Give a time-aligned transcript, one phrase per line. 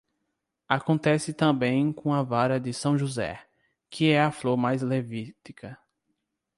[0.67, 3.39] Acontece também com a vara de São José,
[3.87, 5.77] que é a flor mais levítica.